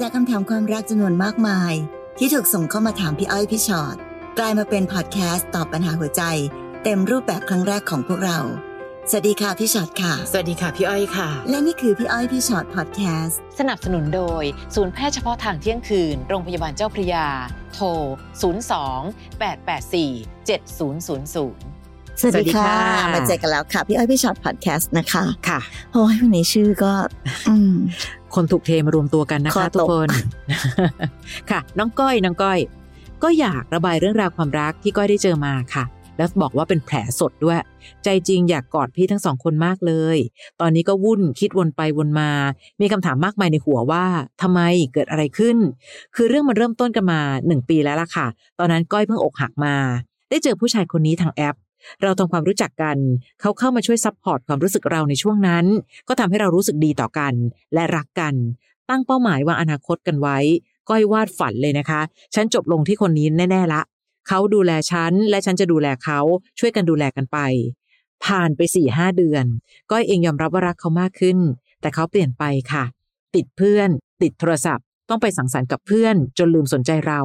[0.00, 1.74] จากคำถามความรักจำนวนมากมาย
[2.18, 3.96] ที่ถูกส่งเข้ามาถามพี่อ้อยพี่ชอ็อต
[4.38, 6.22] กลายมาเป็นพอดแคสต์ตอบปัญหาหัวใจ
[6.84, 8.38] เต็มรูปแบบครั้งแรกของพวกเรา
[9.10, 14.44] สวัสดีค่ะพี่ชอ็อตค่ะ สวัสดีค่ะพี่อ้อยค่ะ และนี่คือพี่อ้อยพี่ชอ็อตพอดแคสต์สนับสนุนโดย
[14.74, 17.26] ศูนย์แพทย์เฉพาะทางเที่ยงคืน โรงพยาบาลเจ้าพระยา
[17.74, 17.86] โทร
[18.72, 20.12] 02 884
[20.48, 21.71] 7000
[22.20, 25.60] สวัสดีค่ะสวัสดีค่ะ มาเจอกันแล้วค่ะ พี่อ้อยพี่ชอ็อตพอดแคสต์นะคะ ค่ะ
[25.92, 26.92] โอ้ยวันนี้ชื่อก็
[27.48, 27.74] อืม
[28.34, 30.08] คนถูกเทมารวมตัวกันนะคอคะตกทุกคน
[31.50, 32.58] ค่ะ น้องก้อยน้องก้อย
[33.22, 35.84] ก็อยากระบายเรื่องราวความรักที่ก้อยได้เจอมาค่ะ
[36.16, 37.58] แล้วบอกว่าเป็นแผลสดด้วย
[38.04, 40.16] ใจจริงอยากกอดพี่ทั้งสองคนมากเลย
[40.60, 42.30] ตอนนี้ก็วุ่นคิดวนไปวนมา
[42.80, 44.04] มีคำถามมากมายในหัวว่า
[44.42, 44.60] ทำไม
[44.94, 45.56] เกิดอะไรขึ้น
[46.14, 48.26] คือเรื่องมันเริ่มต้นกันมาหนึ่งปีแล้วล่ะค่ะ
[48.58, 49.74] ตอนนั้นก้อยเพิ่งอกหักมา
[50.30, 51.56] ได้เจอผู้ชายคนนี้ทางแอป
[52.02, 52.96] เราทำความรู้จักกัน
[53.40, 55.64] เขาเข้ามาช่วย support ความรู้สึกเราในช่วงนั้น
[56.08, 57.34] ก็ทำให้เรารู้สึกดีต่อกัน
[57.74, 58.34] และรักกัน
[58.88, 60.38] ตั้งเป้าหมายวางอนาคตกันไว้
[60.88, 62.00] ก้อยวาดฝันเลยนะคะ
[62.34, 63.82] ฉันจบลงที่คนนี้แน่ ๆละ
[64.28, 66.20] เขาดูแลฉัน และฉันจะดูแลเขา
[66.58, 67.38] ช่วยกันดูแลกันไป
[68.24, 69.44] ผ่านไปสี่ห้าเดือน
[69.90, 71.38] ก้อยเองยอมรับว่ารักเขามากขึ้น
[71.80, 72.84] แต่เขาเปลี่ยนไปค่ะ
[73.34, 73.88] ติดเพื่อน
[74.22, 77.20] ติดโทรศัพท์ ต้องไปสังสรรค์กับเพื่อน จนลืมสนใจเรา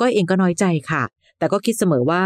[0.00, 1.02] ก้อยเองก็น้อยใจค่ะ
[1.38, 2.24] แต่ก็คิดเสมอว่า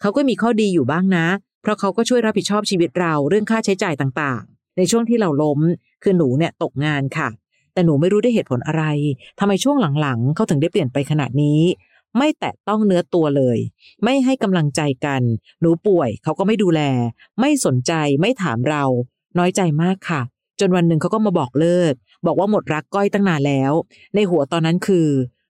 [0.00, 1.26] เขาก็มีข้อดีอยู่บ้างนะ
[1.62, 5.60] เพราะเขาก็ช่วยรับผิดชอบชีวิตเราเรื่องค่าใช้จ่ายต่างๆ ในช่วงที่เราล้ม
[6.02, 7.28] คือหนูเนี่ยตกงานค่ะ
[7.72, 8.84] แต่หนูไม่รู้ได้เหตุผลอะไร
[9.38, 11.60] ทำไมช่วงหลังๆ เขาถึงได้เปลี่ยนไปขนาดนี้
[12.18, 13.58] ไม่แตะต้องเนื้อตัวเลย
[14.04, 15.22] ไม่ให้กำลังใจกัน
[15.60, 16.80] หนูป่วยเขาก็ไม่ดูแล
[17.40, 18.84] ไม่สนใจไม่ถามเรา
[19.38, 20.20] น้อยใจมากค่ะ
[20.60, 21.94] จนวันหนึ่งเขาก็มาบอกเลิก
[22.26, 23.72] บอกว่าหมดรักก้อยตั้งนานแล้ว
[24.14, 25.08] ในหัวตอนนั้นคือ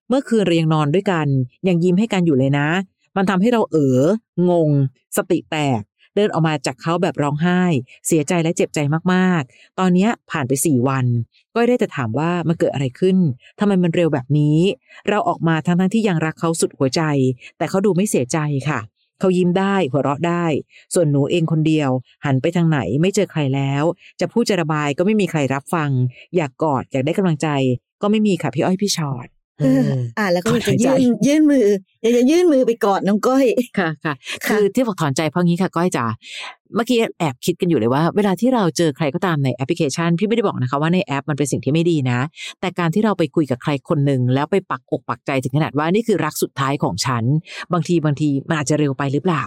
[0.08, 1.26] เมื่อคืนเรียงนอนด้วยกัน
[1.68, 2.68] ยังยิ้มให้กันอยู่เลยนะ
[3.16, 4.00] มันทำให้เราเออ
[4.50, 4.70] งง
[5.16, 5.82] สติแตก
[6.14, 7.62] เดินออกมาจากเขาแบบร้องไห้
[8.06, 8.78] เสียใจและเจ็บใจ
[9.12, 11.06] มากๆ ตอนนี้ผ่านไปสี่วัน
[11.54, 13.16] ก็ได้แต่ถามว่ามันเกิดอะไรขึ้น
[13.58, 14.58] ทำไมมันเร็วแบบนี้
[15.08, 17.02] เราออกมาทั้งทั้งๆที่ยังรักเขาสุดหัวใจ
[17.58, 18.80] แต่เขาดูไม่เสียใจค่ะ
[19.20, 20.46] เขายิ้มได้หัวเราะได้
[20.94, 21.90] ส่วนหนูเองคนเดียว
[22.24, 23.84] หันไปทางไหนไม่เจอใครแล้ว
[24.20, 25.90] จะพูดจะระบายก็ไม่มีใครรับฟัง
[26.36, 27.48] อยากกอดอยากได้กำลังใจ
[28.02, 29.35] ก็ไม่มีค่ะพี่อ้อยพี่ชอดเออ
[30.18, 31.66] อ่าแล้วก็อยากจะถอนหายใจยื่นยื่นมือ
[32.02, 33.46] อยากจะยื่นมือไปกอดน้องก้อย
[33.78, 34.14] ค่ะค่ะ
[34.46, 36.06] ค่ะ คือที่บอกถอนใจเพราะงี้ค่ะก้อยจ๋า
[36.74, 42.18] เมื่อกี้แอบคิดกันอยู่เลยว่า เวลาที่เราเจอใครก็ตามในแอปพลิเคชัน พี่ไม่ได้บอกนะคะว่าในแอปมันเป็นสิ่งที่ไม่ดีนะ
[42.60, 47.24] แต่การที่เราไปคุยกับใครคนหนึ่งแล้วไปปักอกปักใจถึงขนาดว่านี่คือรักสุดท้ายของฉัน
[47.72, 49.44] บางทีบางทีมันอาจจะเร็วไปหรือเปล่า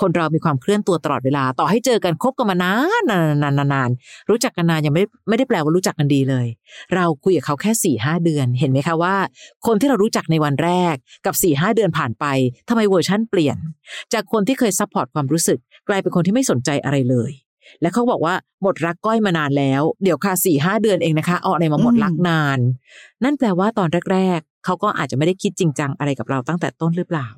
[0.00, 3.90] คนเรามีความเคลื่อนตัวตลอดเวลา ต่อให้เจอกันคบกันมานานนานนานนาน
[4.30, 6.46] รู้จักกันนานยังไม่ไม่ได้แปลว่ารู้จักกันดีเลย
[6.94, 9.16] เราคุยกับเขาแค่สี่ห้าเดือน เห็นไหมคะว่า
[9.66, 10.94] คนที่เรารู้จักในวันแรก
[11.26, 12.24] กับสี่ห้าเดือนผ่านไป
[12.68, 13.56] ทำไมเวอร์ชั่นเปลี่ยน
[14.12, 15.58] จากคนที่เคย support ความรู้สึก
[15.88, 17.32] กลายเป็นคนที่ไม่สนใจอะไรเลย
[17.80, 22.58] และเขาบอกว่าหมดรักก้อยมานานแล้ว เดี๋ยวค่ะสี่ห้าเดือนเองนะคะเอาอะไรมาหมดรักนาน
[23.24, 27.28] นั่นแปลว่าตอนแรก ๆเขาก็อาจจะไม่ได้คิดจริงจังอะไรกับเราตั้งแต่ต้นหรือเปล่า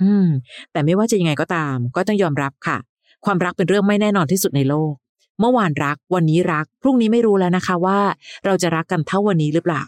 [0.00, 0.26] อืม
[0.72, 2.78] แต่ไม่ว่าจะยังไงก็ตาม ก็ต้องยอมรับค่ะ
[3.24, 4.92] ความรักเป็นเรื่องไม่แน่นอนที่สุดในโลก
[5.40, 8.00] เมื่อวานรัก วันนี้รัก พรุ่งนี้ไม่รู้แล้วนะคะว่า
[8.46, 9.84] เราจะรักกันเท่าวันนี้หรือเปล่า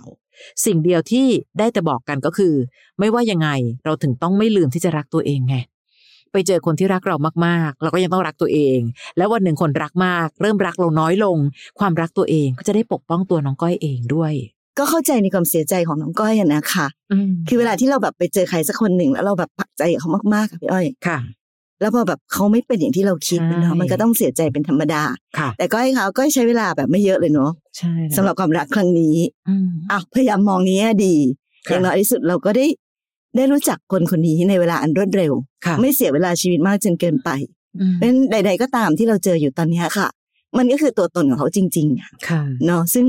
[0.65, 1.26] สิ่งเดียวที่
[1.59, 2.54] ได้แต่บอกกันก็คือ
[2.98, 3.48] ไม่ว่ายังไง
[3.84, 5.56] เราถึงต้องไม่ลืมที่จะรักตัวเองไง
[6.32, 7.16] ไปเจอคนที่รักเรา
[7.47, 8.78] มากๆ เราก็ยังต้องรักตัวเอง
[9.16, 11.38] แล้ววันหนึ่งคนรักมาก เริ่มรักเราน้อยลง
[11.78, 14.32] ความรักตัวเองก็จะได้ปกป้องตัวน้องก้อยเองด้วย
[14.78, 21.18] ก็เข้าใจในความเสียใจของน้องก้อยอะนะคะอืมคือเวลาที่เราแบบไปเจอใครสักคนหนึ่งแล้วเราแบบปักใจกับเขามากๆค่ะพี่อ้อยค่ะ
[21.80, 25.02] แล้วพอแบบเขาไม่เป็นอย่างที่เราคิดใช่เนาะมันก็ต้องเสียใจเป็นธรรมดา
[25.38, 29.16] ค่ะแต่ก้อยเขาก้อยใช้เวลาแบบไม่เยอะเลยเนาะใช่แล้วสำหรับความรักครั้งนี้
[29.48, 31.14] อืมอะพยายามมองนี้ให้ดี
[31.66, 32.66] ค่ะอย่างน้อยที่สุดเราก็ได้
[33.36, 35.32] ได้รู้จักคนคนนี้ในเวลาอันรวดเร็ว
[35.66, 37.30] ค่ะไม่เสียเวลาชีวิตมากจนเกินไป
[37.80, 40.08] อืมเพราะฉะนั้นใด ๆ ก็ตามที่เราเจออยู่ตอนเนี้ยค่ะ
[40.58, 43.06] มันก็คือตัวตนของเขาจริงๆอะค่ะ เนาะซึ่ง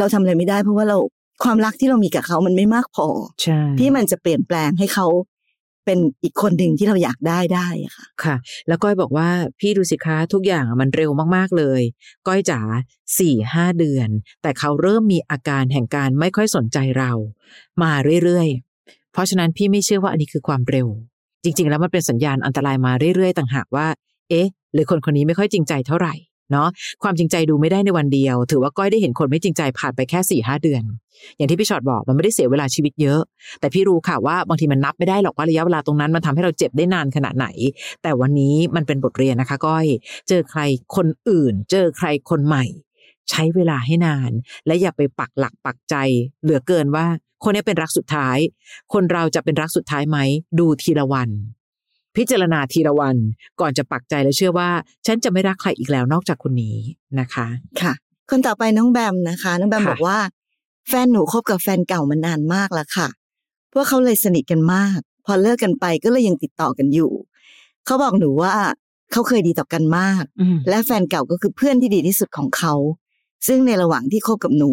[0.00, 0.98] เราทำอะไรไม่ได้ เพราะว่าเรา
[1.44, 3.06] ความรักที่เรามีกับเขามันไม่มากพอ
[3.42, 5.06] ใช่ที่มันจะเปลี่ยนแปลงให้เขา
[5.84, 8.36] เป็นอีกคนหนึ่งที่เราอยากได้ได้อะค่ะ ค่ะ
[8.68, 9.28] แล้วก้อยบอกว่า
[9.60, 11.82] พี่ดูสิคะทุกอย่างอะมันเร็วมากๆเลย
[12.26, 12.60] ก้อยจ๋า
[13.18, 14.08] สี่ห้าเดือน
[14.42, 17.12] แต่เขาเริ่มมีอาการแห่งการไม่ค่อยสนใจเรา
[17.82, 17.92] มา
[18.24, 20.88] เรื่อยๆ เพราะฉะนั้นพี่ไม่เชื่อว่าอันนี้คือความเร็ว
[21.44, 23.86] จริง ๆ แล้วมันเป็นสัญญาณอันตรายมาเรื่อยๆ ต่างหากว่า
[24.30, 26.14] เอ๊ะ หรือคนคนนี้ไม่ค่อยจริงใจเท่าไหร่
[26.52, 26.68] เนาะ
[27.02, 30.82] ความจริงใจดูไม่ได้ในวันเดียว ถือว่าก้อยได้เห็นคนไม่จริงใจผ่านไปแค่สี่ห้าเดือน
[31.36, 33.20] อย่างที่พี่ชอตบอกมันไม่ได้เสียเวลาชีวิตเยอะ
[33.60, 37.46] แต่พี่รู้ค่ะว่าบางทีมันนับไม่ได้หรอกว่าระยะเวลาตรงนั้นมันทำให้เราเจ็บได้นานขนาดไหน
[38.02, 39.86] แต่วันนี้มันเป็นบทเรียนนะคะ ก้อย
[40.28, 40.60] เจอใคร
[40.96, 42.64] คนอื่น เจอใครคนใหม่
[43.30, 44.30] ใช้เวลาให้นาน
[44.66, 45.94] และอย่าไปปักหลักปักใจ
[46.42, 47.06] เหลือเกินว่า
[47.44, 48.36] คนนี้เป็นรักสุดท้าย
[48.92, 50.18] คนเราจะเป็นรักสุดท้ายไหม
[50.58, 51.30] ดูทีละวัน
[52.16, 53.16] พิจารณาทีละวัน
[53.60, 54.70] ก่อนจะปักใจและเชื่อว่า
[55.06, 56.76] ฉันจะไม่รักใครอีกแล้วนอกจากคนนี้
[57.20, 57.46] นะคะ
[57.80, 57.92] ค่ะ
[58.30, 60.18] คนต่อไปน้องแบมนะคะ น้องแบมค่ะบอกว่า
[60.88, 63.08] แฟนหนูคบกับแฟนเก่ามานานมากแล้วค่ะ
[63.72, 67.12] พวกเขาเลยสนิทกันมาก พอเลิกกันไปก็เลยยังติดต่อกันอยู่
[67.86, 68.54] เขาบอกหนูว่า
[69.12, 72.74] เขาเคยดีต่อกันมากอืมและแฟนเก่าก็คือเพื่อนที่ดีที่สุดของเขา
[73.46, 74.72] ซึ่งในระหว่างที่คบกับหนู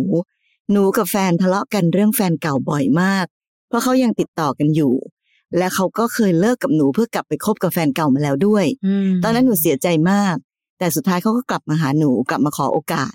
[0.71, 3.25] หนูกับแฟนทะเลาะกันเรื่องแฟนเก่าบ่อยมาก
[3.67, 4.93] เพราะเขายังติดต่อกันอยู่
[5.57, 8.65] และเขาก็เคยเลิกกับหนูเพื่อกลับไปคบกับแฟนเก่ามาแล้วด้วย
[9.07, 10.35] มตอนนั้นหนูเสียใจมาก
[10.79, 13.13] แต่สุดท้ายเขาก็กลับมาหาหนูกลับมาขอโอกาส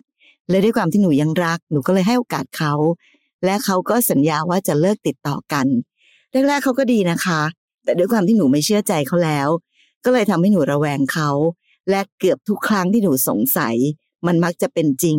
[0.50, 2.74] และด้วยความที่หนูยังรัก หนูก็เลยให้โอกาสเขา
[3.44, 5.66] และเขาก็สัญญาว่าจะเลิกติดต่อกัน
[6.48, 7.40] แรกๆเขาก็ดีนะคะ
[7.84, 9.48] แต่ด้วยความที่หนูไม่เชื่อใจเขาแล้ว
[10.04, 11.30] ก็เลยทำให้หนูระแวงเขา
[11.90, 13.76] และเกือบทุกครั้งที่หนูสงสัย
[14.26, 15.18] มันมักจะเป็นจริง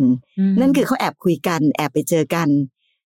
[0.54, 2.48] มนั่นคือเขาแอบคุยกัน แอบไปเจอกัน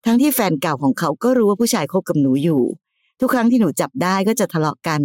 [0.05, 2.61] ทั้งที่แฟนเก่าของเขาก็รู้ว่าผู้ชายคบกับหนูอยู่
[3.25, 5.01] ทุกครั้งที่หนูจับได้ก็จะทะเลาะกัน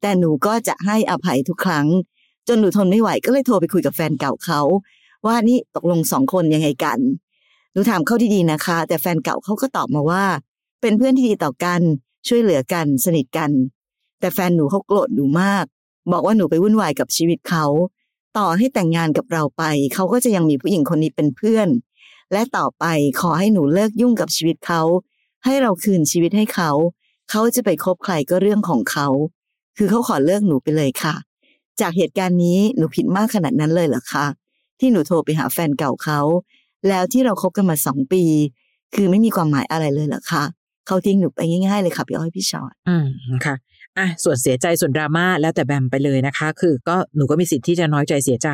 [0.00, 1.86] แต่หนูก็จะให้อภัยทุกครั้ง
[2.48, 4.60] จนหนูทนไม่ไหวก็เลยโทรไปคุยกับแฟนเก่าเขา
[5.26, 6.98] ว่านี่ตกลงสองคนยังไงกัน
[7.72, 10.24] หนูถามเขาดีๆนะคะ แต่แฟนเก่าเขาก็ตอบมาว่า
[10.80, 11.80] เป็นเพื่อนที่ดีต่อกัน
[12.28, 13.50] ช่วยเหลือกันสนิทกัน
[14.20, 15.64] แต่แฟนหนูเขาโกรธหนูมาก
[16.12, 17.66] บอกว่าหนูไปวุ่นวายกับชีวิตเขา
[18.38, 19.62] ต่อให้แต่งงานกับเราไป
[19.94, 21.68] เขาก็จะยังมีผู้หญิงคนนี้เป็นเพื่อน
[22.32, 22.84] และต่อไป
[23.20, 24.82] ขอให้หนูเลิกยุ่งกับชีวิตเขา
[25.44, 26.70] ให้เราคืนชีวิตให้เขา
[27.30, 29.08] เขาจะไปคบใครก็เรื่องของเขา
[29.76, 31.14] คือเขาขอเลิกหนูไปเลยค่ะ
[31.80, 34.26] จากเหตุการณ์นี้หนูผิดมากขนาดนั้นเลยเหรอคะ
[34.80, 36.20] ที่หนูโทรไปหาแฟนเก่าเขา
[36.88, 38.24] แล้วที่เราคบกันมาสองปี
[38.94, 40.44] คือไม่มีความหมายอะไรเลยเหรอคะ
[40.86, 43.06] เขาทิ้งหนูไปง่ายๆเลยค่ะพี่อ้อยพี่ชอตอืม
[43.44, 43.54] ค่ะ
[43.98, 48.50] อะส่วนเสียใจส่วนดราม่าแล้วแต่แบมไปเลยนะคะ คือก็หนูก็มีสิทธิ์ที่จะน้อยใจเสียใจ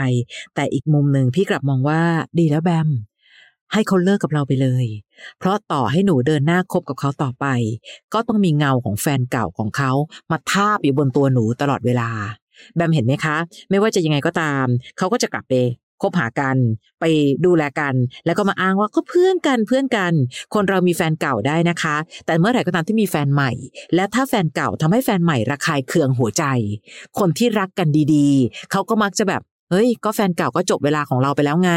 [0.55, 2.01] แต่อีกมุมหนึ่งพี่กลับมองว่า
[2.39, 2.89] ดีแล้วแบม
[3.73, 4.87] ให้เขาเลิกกับเราไปเลย
[5.39, 7.47] เพราะต่อให้หนูเดินหน้าคบกับเขาต่อไป
[8.15, 9.93] ก็ต้องมีเงาของแฟนเก่าของเขา
[10.31, 12.11] มาทาบอยู่บนตัวหนูตลอดเวลา
[12.77, 13.37] แบมเห็นไหมคะ
[13.71, 14.67] ไม่ว่าจะยังไงก็ตาม
[14.99, 15.55] เขาก็จะกลับไป
[16.03, 16.57] คบหากัน
[17.01, 17.05] ไป
[17.45, 17.95] ดูแลกัน
[18.27, 20.13] แล้วก็มาอ้างว่าก็เพื่อนกันเพื่อนกัน
[20.55, 21.97] คนเรามีแฟนเก่าได้นะคะ
[22.27, 23.53] แต่เมื่อไหร่ก็ตามที่มีแฟนใหม่
[23.95, 26.45] และถ้าแฟนเก่าทำให้แฟนใหม่ระคายเคืองหัวใจ
[27.19, 31.73] คนที่รักกันดีๆ เขาก็มักจะแบบ เฮ้ย ก็แฟนเก่าก็จบเวลาของเราไปแล้วไง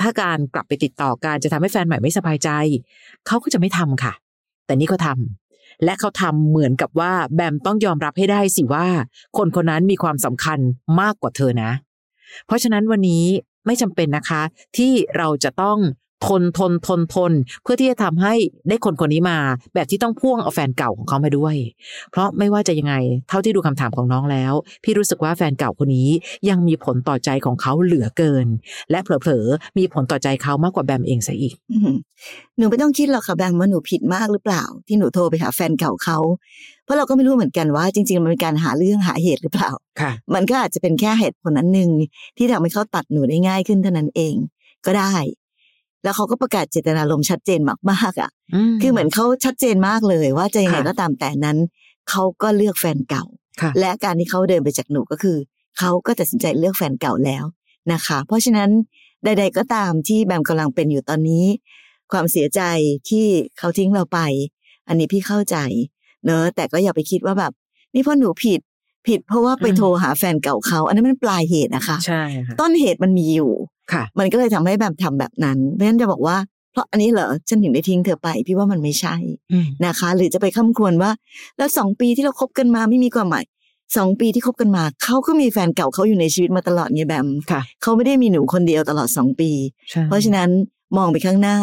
[0.00, 2.50] ถ้าการกลับไปติดต่อการจะทำให้แฟนใหม่ไม่สบายใจ
[3.26, 4.12] เขาก็จะไม่ทำค่ะ
[4.66, 8.86] แต่นี่เขาทำและเขาทำเหมือนกับว่าแบมต้องยอมรับให้ได้สิว่า
[9.36, 10.58] คนคนนั้นมีความสำคัญ
[11.00, 11.70] มากกว่าเธอนะ
[12.46, 13.24] เพราะฉะนั้นวันนี้
[13.66, 14.42] ไม่จำเป็นนะคะ
[14.76, 15.78] ที่เราจะต้อง
[16.26, 17.32] ทนทนทนทน
[17.62, 18.34] เพื่อที่จะทำให้
[18.68, 19.38] ได้คนคนนี้มา
[19.74, 21.56] แบบที่ต้องพ่วงเอาแฟนเก่าของเขามาด้วย
[22.10, 22.94] เพราะไม่ว่าจะยังไง
[23.28, 24.52] เท่าที่ดูคำถามของน้องแล้ว
[24.84, 26.08] พี่รู้สึกว่าแฟนเก่าคนนี้
[26.48, 28.46] ยังมีผลต่อใจของเขาเหลือเกิน
[28.90, 31.94] และเผลอๆมีผลต่อใจเขามากกว่าแบมเองซะอีกอืม
[32.56, 36.18] หนูไม่ต้องคิดหรอกค่ะแบมว่าหนูผิดมากหรือเปล่า ที่หนูโทรไปหาแฟนเก่าเขา
[36.84, 39.70] เพราะเราก็ไม่รู้เหมือนกันว่า จริง ๆ มันเป็นการหาเรื่องหาเหตุหรือเปล่า
[40.00, 41.90] ค่ะ มันก็อาจจะเป็นแค่เหตุผลนั้นหนึ่ง
[42.36, 44.34] ที่ทำให้เขาตัดหนูได้ง่ายขึ้นเท่านั้นเอง
[44.86, 45.14] ก็ได้
[46.04, 47.60] แล้วเขาก็ประกาศเจตนารมณ์ชัดเจน
[47.90, 48.30] มากๆอะ
[48.82, 51.58] คือเหมือนเขาชัดเจนมากเลย ว่าจะยังไงค่ะก็ตามแต่นั้น
[52.10, 53.24] เขาก็เลือกแฟนเก่า
[53.60, 55.36] ค่ะและการที่เขาเดินไปจากหนูก็คือ
[55.78, 57.44] เขาก็ตัดสินใจเลือกแฟนเก่าแล้ว
[57.92, 58.70] นะคะ เพราะฉะนั้น
[59.24, 61.44] ใด ๆ ก็ตามที่แบมกำลังเป็นอยู่ตอนนี้
[62.12, 62.60] ความเสียใจ
[63.08, 63.26] ที่
[63.58, 64.18] เขาทิ้งเราไป
[64.88, 65.56] อันนี้พี่เข้าใจ
[66.24, 67.52] เนอะแต่ก็อย่าไปคิดว่าแบบ
[67.94, 68.60] นี่เพราะหนูผิด
[69.06, 73.52] ผิดเพราะว่าไปอืมโทรหาแฟนเก่าเขา อันนั้นมันปลายเหตุนะคะ ใช่ค่ะต้นเหตุมันมีอยู่
[73.92, 76.36] ค่ะ มันก็เลยทำให้แบบทำแบบนั้นเพราะฉะนั้นจะบอกว่า
[76.72, 79.14] เพราะอันนี้เหรอฉันถึงได้ทิ้งเธอไป พี่ว่ามันไม่ใช่
[79.52, 81.10] อืมนะคะ หรือจะไปค้ำควรว่า
[81.58, 83.44] แล้วสองปีที่เราคบกันมาไม่มีความหมาย
[83.96, 89.50] สองปีที่คบกันมาเขาก็มีแฟนเก่าเขาอยู่ในชีวิตมาตลอดไงแบมค่ะเขาไม่ได้มีหนูคนเดียวตลอดสองปี
[89.90, 90.48] ใช่เพราะฉะนั้น
[90.96, 91.58] มองไปข้างหน้า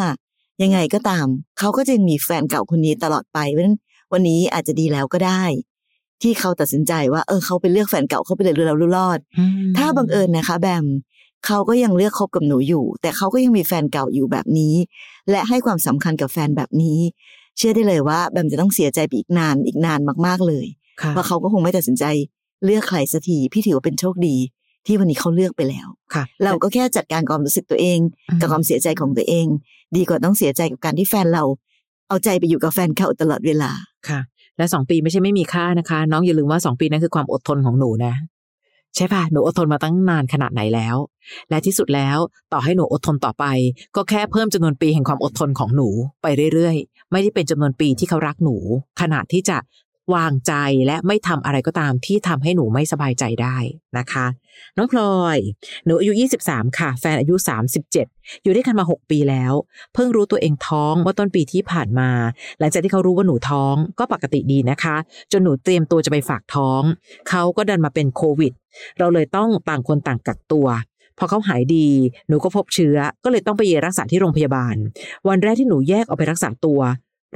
[0.62, 1.26] ยังไงก็ตาม
[1.58, 3.78] เขาก็จะยังมีแฟนเก่าคนนี้ตลอดไปเพราะฉะนั้น
[4.12, 5.42] วันนี้อาจจะดีแล้วก็ได้
[6.22, 10.86] ที่เขาตัดสินใจว่า เออเขาไปเลือกแฟนเก่าเขาไปเลยรู้แล้วรู้รอดอืมถ้าบังเอิญนะคะ แบม
[11.46, 14.74] เขาก็ยังเลือกคบกับหนูอยู่ แต่เขาก็ยังมีแฟนเก่าอยู่แบบนี้
[15.30, 16.98] และให้ความสำคัญกับแฟนแบบนี้
[17.56, 20.66] เชื่อได้เลยว่าแบมจะต้องเสียใจไปอีกนานอีกนานมากๆเลย
[21.02, 22.04] ค่ะว่าเขาก็คงไม่ตัดสินใจ
[22.64, 24.36] เลือกใครสักทีพี่ถือว่าเป็นโชคดี
[24.86, 27.98] ที่วันนี้เขาเลือกไปแล้วค่ะเราก็แค่จัดการความรู้สึกตัวเอง
[28.30, 29.46] อืมกับความเสียใจของตัวเอง
[29.96, 31.44] ดีกว่าต้องเสียใจกับการที่แฟนเรา
[32.08, 33.70] เอาใจไปอยู่กับแฟนเขาตลอดเวลา
[34.08, 34.20] ค่ะ
[34.56, 38.14] และสองปีไม่ใช่ไม่มีค่านะคะ น้องอย่าลืมว่าสองปีนั้นคือความอดทนของหนูนะ
[38.96, 40.96] ใช่ป่ะหนูอดทนมาตั้งนานขนาดไหนแล้ว
[41.50, 42.18] และที่สุดแล้ว
[42.52, 43.44] ต่อให้หนูอดทนต่อไป
[43.96, 45.88] ก็แค่เพิ่มจำนวนปีแห่งความอดทนของหนู
[46.22, 48.56] ไปเรื่อยๆ ไม่ได้เป็นจำนวนปีที่เขารักหนู
[49.00, 49.56] ขนาดที่จะ
[50.14, 50.52] วางใจ
[50.86, 53.56] และไม่ทำอะไรก็ตามที่ทำให้หนูไม่สบายใจได้
[53.98, 54.26] นะคะ
[54.76, 55.38] น้องพลอย
[55.84, 56.12] หนูอายุ
[56.44, 57.34] 23 ค่ะ แฟนอายุ
[57.88, 59.52] 37 อยู่ด้วยกันมา 6 ปีแล้ว
[59.94, 62.10] เพิ่งรู้ตัวเองท้องเมื่อต้นปีที่ผ่านมา
[62.58, 64.96] หลังจากที่เขารู้ว่าหนูท้องก็ปกติดีนะคะ
[65.32, 66.82] จนหนูเตรียมตัวจะไปฝากท้อง
[67.28, 68.52] เขาก็ดันมาเป็นโควิด
[68.98, 70.66] เราเลยต้องต่างคนต่างกักตัว
[71.18, 71.88] พอเขาหายดี
[72.28, 74.74] หนูก็พบเชื้อ ก็เลยต้องไปรักษาที่โรงพยาบาล
[75.28, 76.80] วันแรกที่หนูแยกออกไปรักษาตัว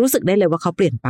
[0.01, 1.09] รู้สึกได้เลยว่าเขาเปลี่ยนไป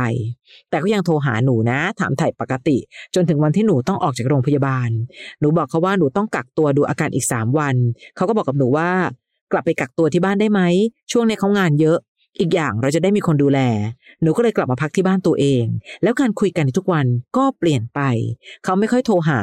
[0.69, 2.77] แต่ก็ยังโทรหาหนูนะ ถามถ่ายปกติ
[3.15, 4.89] จนถึงวันที่หนูต้องออกจากโรงพยาบาล
[5.39, 7.75] หนูบอกเขาว่าหนูต้องกักตัวดูอาการอีกสามวัน
[8.15, 8.89] เขาก็บอกกับหนูว่า
[9.51, 10.61] กลับไปกักตัวที่บ้านได้ไหม
[11.11, 11.97] ช่วงนี้เขางานเยอะ
[12.39, 13.59] อีกอย่างเราจะได้มีคนดูแล
[14.21, 15.63] หนูก็เลยกลับมาพักที่บ้านตัวเอง
[16.03, 17.05] แล้วการคุยกันในทุกวัน
[17.37, 17.99] ก็เปลี่ยนไป
[18.63, 19.39] เขาไม่ค่อยโทรหา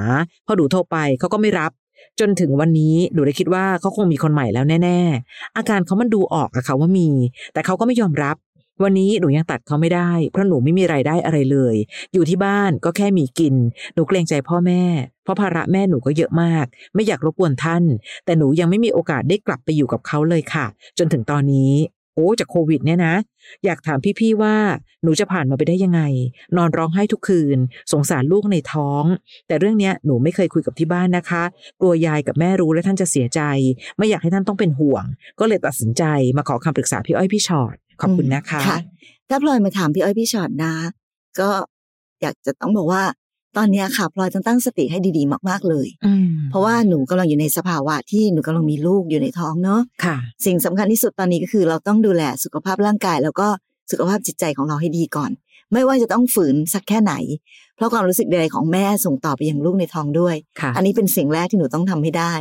[0.46, 1.72] พอหนูโทรไปเขาก็ไม่รับ
[2.20, 4.98] จนถึงวันนี้หนูได้คิดว่าเขาคงมีคนใหม่แล้วแน่
[5.28, 7.08] ๆ อาการเขามันดูออกอะค่ะว่ามี
[7.52, 8.36] แต่เขาก็ไม่ยอมรับ
[8.82, 11.76] วันนี้หนูยังตัดเขาไม่ได้ เพราะหนูไม่มีไรายได้อะไรเลย
[12.12, 13.54] อยู่ที่บ้านก็แค่มีกิน
[13.94, 14.82] หนูเกรงใจพ่อแม่
[15.24, 17.84] เพราะภาระแม่หนูก็เยอะมาก ไม่อยากรบกวนท่าน
[18.24, 20.66] แต่หนูยังไม่มีโอกาสได้กลับไปอยู่กับเขาเลยค่ะ
[20.98, 21.72] จนถึงตอนนี้
[22.14, 23.14] โอ้จากโควิดเนี่ยนะ
[23.64, 24.56] อยากถามพี่ๆว่า
[25.02, 26.00] หนูจะผ่านมาไปได้ยังไง
[26.56, 27.58] นอนร้องไห้ทุกคืน
[27.92, 29.04] สงสารลูกในท้อง
[29.46, 31.42] แต่เรื่องเนี้ยหนูไม่เคยคุยกับที่บ้านนะคะ
[31.80, 33.40] กลัวยายกับแม่รู้และท่านจะเสียใจ
[33.96, 35.04] ไม่อยากให้ท่านต้องเป็นห่วง
[35.40, 36.04] ก็เลยตัดสินใจ
[36.36, 38.60] มาขอคำปรึกษาพี่อ้อยพี่ชอ็อตขอบคุณนะคะ
[39.28, 40.74] ถ้าพลอยมาถามพี่อ้อยพี่ช็อตนะ
[41.40, 41.50] ก็
[42.22, 43.02] อยากจะต้องบอกว่า
[43.56, 53.48] ตอนเนี้ยค่ะพลอยต้องตั้งสติให้ดีๆ มากๆเลยอืมเพราะว่าหนูกำลังอยู่ในสภาวะที่หนูกำลังมีลูกอยู่ในท้องเนาะค่ะ สิ่งสำคัญที่สุดตอนนี้ก็คือเราต้องดูแลสุขภาพร่างกาย แล้วก็
[53.90, 55.30] สุขภาพจิตใจของเราให้ดีก่อน
[55.72, 57.14] ไม่ว่าจะต้องฝืนสักแค่ไหน
[57.76, 62.34] เพราะความรู้สึกใดๆของแม่ส่งต่อไปยังลูกในท้องด้วยค่ะอันนี้เป็นสิ่งแรกที่หนูต้องทำให้ได้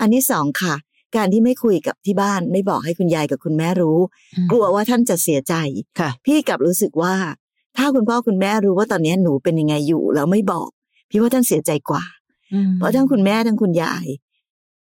[0.00, 0.74] อันที่สองค่ะ
[1.16, 3.98] การที่ไม่คุยกับที่บ้านไม่บอกให้คุณยายกับคุณแม่รู้
[4.50, 5.54] กลัวว่าท่านจะเสียใจ
[6.00, 7.14] ค่ะพี่กลับรู้สึกว่า
[7.76, 10.68] ถ้าคุณพ่อคุณแม่รู้ว่าตอนนี้หนูเป็นยังไงอยู่แล้วไม่บอก
[11.10, 12.04] พี่ว่าท่านเสียใจกว่า
[12.76, 14.06] เพราะทั้งคุณแม่ทั้งคุณยาย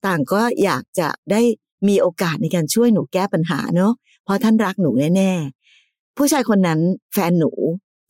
[0.06, 1.42] ต่างก็อยากจะได้
[1.88, 6.80] มีโอกาสในการช่วยหนูแก้ปัญหาเนาะเพราะท่านรักหนูแน่ๆผู้ชายคนนั้น
[7.14, 7.52] แฟนหนู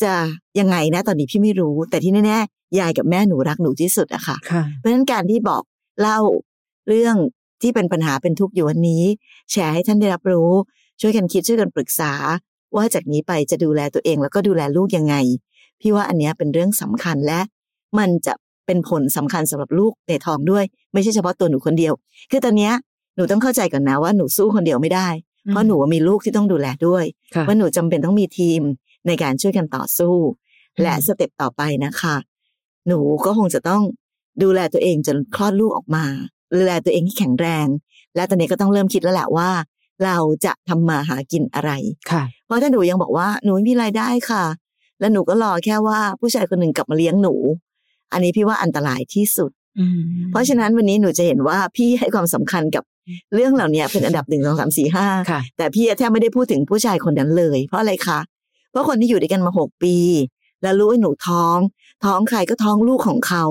[0.04, 0.14] จะ
[0.60, 5.64] ยังไงนะ ตอนนี้พี่ไม่รู้ แต่ที่แน่ๆยายกับแม่หนูรักหนูที่สุดอะค่ะค่ะเพราะฉะนั้นการที่บอก
[6.02, 6.20] เล่า
[6.88, 7.16] เรื่อง
[7.62, 9.04] ที่เป็นปัญหาเป็นทุกข์อยู่วันนี้
[9.52, 10.52] แชร์ให้ท่านได้รับรู้
[11.02, 12.14] ช่วยกันคิดช่วยกันปรึกษา
[12.76, 15.16] ว่าจากนี้ไปจะดูแลตัวเองแล้วก็ดูแลลูกยังไง
[15.82, 17.40] พี่ว่าอันเนี้ยเป็นเรื่องสำคัญและ
[18.00, 18.34] มันจะ
[18.66, 20.64] เป็นผลสำคัญสำหรับลูกในท้องด้วย
[20.94, 21.94] ไม่ใช่เฉพาะตัวหนูคนเดียว
[22.32, 22.74] คือตอนเนี้ย
[23.16, 25.08] หนูต้องเข้าใจก่อนนะว่าหนูสู้คนเดียวไม่ได้
[25.50, 28.62] เพราะหนูมีลูกที่ต้องดูแลด้วยค่ะว่าหนูจำเป็นต้องมีทีม
[29.08, 30.16] ในการช่วยกันต่อสู้
[30.82, 32.16] และสเต็ปต่อไปนะคะ
[32.88, 33.82] หนูก็คงจะต้อง
[34.44, 36.06] ดูแลตัวเองจนคลอดลูกออกมา
[36.56, 37.68] ดูแลตัวเองที่แข็งแรง
[38.16, 39.50] และตอนนี้ก็ต้องเริ่มคิดแล้วแหละว่า
[40.06, 41.72] เราจะทำมาหากินอะไร
[42.12, 44.44] ค่ะ เพราะถ้าหนูยังบอกว่าหนูไม่มีรายได้ค่ะ
[45.00, 47.34] แล้วหนูก็รอแค่ว่าผู้ชายคนหนึ่งกลับมาเลี้ยงหนู
[48.12, 52.84] อันนี้พี่ว่าอันตรายที่สุดอืมเพราะฉะนั้นวันนี้หนูจะเห็นว่าพี่ให้ความสำคัญกับ
[53.36, 58.20] เรื่องเหล่านี้เป็นอันดับหนึ่งสองสามสี่ห้าค่ะแต่พี่แทบไม่ได้พูดถึงผู้ชายคนนั้นเลย เพราะอะไรคะ
[58.72, 59.96] เพราะคนที่อยู่ด้วยกันมาหกปี
[60.62, 61.58] แล้วรู้ว่าหนูท้อง
[62.06, 63.46] ท้องใครก็ท้องลูกของเขา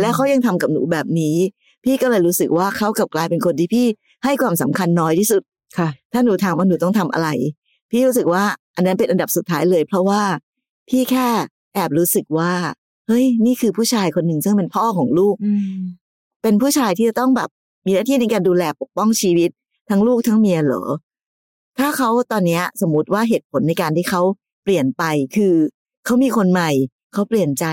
[0.00, 1.36] และเขายังทำกับหนูแบบนี้
[1.84, 3.86] พี่ก็เลยรู้สึกว่าเขากลับกลายเป็นคนที่พี่
[4.24, 5.42] ให้ความสำคัญน้อยที่สุด
[5.78, 7.28] ค่ะ ถ้าหนูถามว่าหนูต้องทำอะไร
[7.90, 8.44] พี่รู้สึกว่า
[8.76, 10.22] อันนั้นเป็นอันดับสุดท้ายเลย เพราะว่า
[10.88, 11.26] พี่แค่
[11.74, 12.52] แอบรู้สึกว่า
[13.08, 15.80] เฮ้ย นี่คือผู้ชายคนหนึ่งซึ่งเป็นพ่อของลูกอืม
[16.42, 17.48] เป็นผู้ชายที่จะต้องแบบ
[17.86, 19.50] มีหน้าที่ในการดูแลปกป้องชีวิต
[19.90, 20.82] ทั้งลูกทั้งเมียเหรอ
[21.78, 24.22] ถ้าเขาตอนเนี้ยสมมติว่าเหตุผลในการที่เขา
[24.62, 25.02] เปลี่ยนไป
[25.36, 25.54] คือ
[26.04, 26.70] เขามีคนใหม่
[27.12, 27.64] เขาเปลี่ยนใจ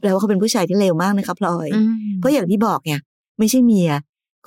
[0.00, 2.94] แปลว่าเขาเป็นผู้ชายที่เลวมากนะคะพลอยอืมเพราะอย่างที่บอกไง
[3.38, 3.90] ไม่ใช่เมีย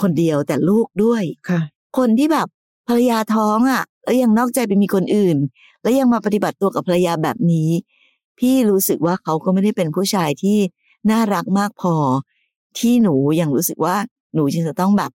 [0.01, 1.61] คนเดียวแต่ลูกด้วยค่ะ
[1.97, 2.47] คนที่แบบ
[2.87, 5.37] ภรรยาท้องอะ แล้วยังนอกใจไปมีคนอื่น
[5.81, 7.69] แล้วยังมาปฏิบัติตัวกับภรรยาแบบนี้
[8.39, 10.57] พี่รู้สึกว่าเขาก็ไม่ได้เป็นผู้ชายที่
[11.11, 11.95] น่ารักมากพอ
[12.79, 13.95] ที่หนูยังรู้สึกว่า
[14.35, 15.11] หนูจึงจะต้องแบบ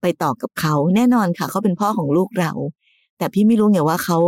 [0.00, 2.52] ไปต่อกับเขาแน่นอนค่ะ เขาเป็นพ่อของลูกเรา
[3.18, 4.18] แต่พี่ไม่รู้ไงว่าเขา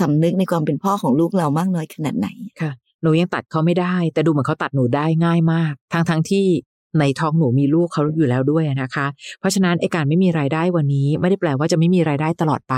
[0.00, 2.28] สำนึกในความเป็นพ่อของลูกเรามากน้อยขนาดไหน
[2.60, 2.70] ค่ะ
[3.02, 6.46] หนูยังตัดเขาไม่ได้ แต่ดูเหมือนเขาตัดหนูได้ง่ายมาก ทั้งทั้งที่
[6.98, 9.06] ในท้องหนูมีลูกเขาอยู่แล้วด้วยนะคะ
[9.40, 12.74] เพราะฉะนั้นไอการไม่มีรายได้วันนี้ไม่ได้แปลว่าจะไม่มีรายได้ตลอดไป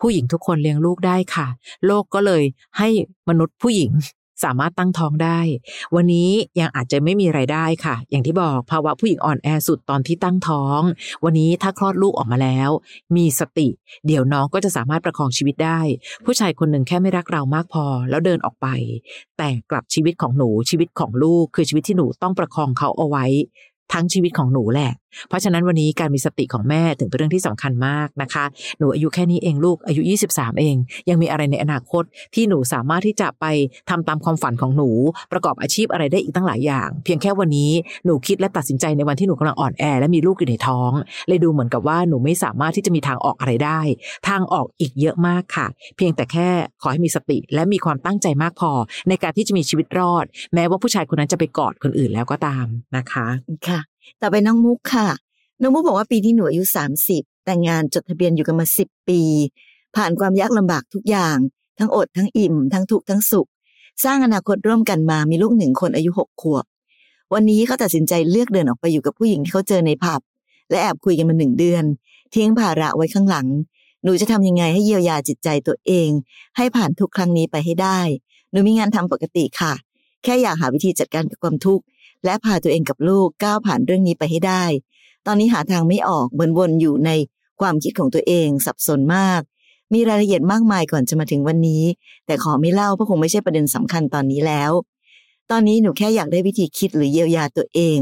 [0.00, 1.46] ผู้หญิงทุกคนเลี้ยงลูกได้ค่ะ
[1.86, 2.42] โลกก็เลย
[2.78, 2.88] ให้
[3.28, 3.90] มนุษย์ผู้หญิง
[4.44, 5.40] สามารถตั้งท้องได้
[5.94, 10.80] วันนี้ยังอาจจะไม่มีรายได้ค่ะ อย่างที่บอกภาวะผู้หญิงอ่อนแอสุดตอนที่ตั้งท้อง
[11.24, 12.70] วันนี้ถ้าคลอดลูกออกมาแล้ว
[13.16, 13.68] มีสติ
[14.06, 15.80] เดี๋ยวน้องก็จะสามารถประคองชีวิตได้
[16.24, 18.68] ผู้ชายคนหนึ่งแค่ไม่รักเรามากพอแล้วเดินออกไป
[19.38, 23.26] แต่กลับชีวิตของหนูชีวิตของลูกคือชีวิตที่หนูต้องประคองเขาเอาไว้
[23.92, 24.92] ทั้งชีวิตของหนูแหละ
[25.28, 28.44] เพราะฉะนั้นวันนี้การมีสติของแม่ถึงเป็นเรื่องที่สำคัญมากนะคะ
[28.78, 30.76] หนูอายุแค่นี้เองลูกอายุ 23 เอง
[31.08, 32.02] ยังมีอะไรในอนาคต
[32.34, 33.44] ที่หนูสามารถที่จะไป
[33.90, 34.90] ทำตามความฝันของหนู
[35.32, 37.72] ประกอบอาชีพอะไรได้อีกตั้งหลายอย่าง เพียงแค่วันนี้
[38.04, 40.90] หนูคิดและตัดสินใจในวันที่หนูกำลังอ่อนแอ และมีลูกอยู่ในท้อง
[41.28, 43.80] เลยดูเหมือนกับว่าหนูไม่สามารถที่จะมีทางออกอะไรได้
[44.28, 46.48] ทางออกอีกเยอะมากค่ะ เพียงแต่แค่
[46.82, 48.72] ขอให้มีสติและมีความตั้งใจมากพอ
[49.08, 53.26] ในการที่จะมีชีวิตรอด แม้ว่าผู้ชายคนนั้นจะไปกอดคนอื่นแล้วก็ตามนะคะ
[53.68, 53.81] ค่ะ
[54.20, 55.08] ต่อไปน้องมุกค่ะ
[55.60, 59.20] น้องมุกบอกว่าปีที่หนูอายุสามสิบแต่งงานจดทะเบียนอยู่กันมาสิบปี
[59.96, 61.36] ผ่านความยากลำบากทุกอย่าง
[61.78, 63.48] ทั้งอดทั้งอิ่ม ทั้งทุกข์ทั้งสุข
[64.04, 66.64] สร้างอนาคตร่วมกันมามีลูกหนึ่งคนอายุหกขวบ
[67.32, 70.20] วันนี้เขาตัดสินใจเลือกเดินออกไปอยู่กับผู้หญิงที่เขาเจอในผับ
[70.70, 71.84] และแอบคุยกันมาหนึ่งเดือน
[72.34, 73.46] ทิ้งภาระไว้ข้างหลัง
[74.04, 76.08] หนูจะทำยังไงให้เยียวยาจิตใจตัวเอง
[76.56, 78.00] ให้ผ่านทุกครั้งนี้ไปให้ได้
[78.50, 79.72] หนูมีงานทำปกติค่ะ
[80.22, 81.84] แค่อยากหาวิธีจัดการกับความทุกข์
[82.24, 84.64] และพาตัวเองกับลูกก้าวผ่านเรื่องนี้ไปให้ได้
[85.26, 87.10] ตอนนี้หาทางไม่ออกเหมือนวนอยู่ใน
[87.60, 89.40] ความคิดของตัวเองสับสนมาก
[89.92, 91.84] มีรายละเอียดมากมายก่อนจะมาถึงวันนี้
[92.26, 94.72] แต่ขอไม่เล่าเพราะคงไม่ใช่ประเด็นสำคัญตอนนี้แล้ว
[95.50, 97.98] ตอนนี้หนูแค่อยากได้วิธีคิดหรือเยียวยาตัวเอง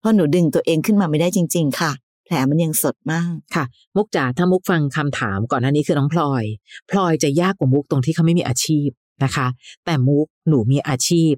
[0.00, 1.92] เพราะหนูดึงตัวเองขึ้นมาไม่ได้จริง ๆ ค่ะ
[2.24, 3.64] แผลมันยังสดมากค่ะ
[3.96, 6.44] มุกจ๋าถ้ามุกฟังคำถามก่อนหน้านี้คือน้องพลอย
[6.90, 8.88] พลอยจะยากกว่ามุกตรงที่เขาไม่มีอาชีพ
[9.24, 9.46] นะคะ
[9.84, 11.32] แต่มุกหนูมีอาชีพ